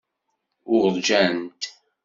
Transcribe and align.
Uṛǧant. 0.75 1.61